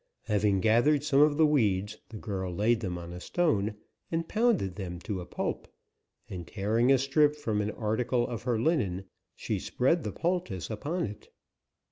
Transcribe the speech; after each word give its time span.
Having 0.23 0.61
gathered 0.61 1.03
some 1.03 1.21
of 1.21 1.37
the 1.37 1.45
weeds, 1.45 1.99
the 2.09 2.17
girl 2.17 2.51
laid 2.51 2.79
them 2.79 2.97
on 2.97 3.13
a 3.13 3.19
stone 3.19 3.75
and 4.11 4.27
pounded 4.27 4.75
them 4.75 4.97
to 5.01 5.21
a 5.21 5.27
pulp, 5.27 5.67
and, 6.27 6.47
tearing 6.47 6.91
a 6.91 6.97
strip 6.97 7.35
from 7.35 7.61
an 7.61 7.69
article 7.69 8.27
of 8.27 8.41
her 8.41 8.57
linen, 8.59 9.05
she 9.35 9.59
spread 9.59 10.03
the 10.03 10.11
poultice 10.11 10.71
upon 10.71 11.03
it. 11.03 11.29